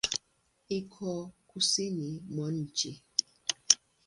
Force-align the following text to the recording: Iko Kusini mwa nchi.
Iko 0.77 1.23
Kusini 1.49 2.09
mwa 2.31 2.47
nchi. 2.59 2.91